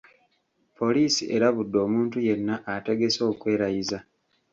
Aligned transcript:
Poliisi 0.77 1.23
erabudde 1.35 1.77
omuntu 1.87 2.17
yenna 2.27 2.55
atagese 2.75 3.19
okwerayiza 3.31 3.97